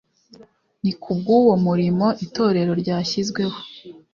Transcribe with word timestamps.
Ni 0.83 0.91
kubw'uwo 1.01 1.53
murimo, 1.65 2.07
itorero 2.25 2.71
ryashyizweho, 2.81 3.57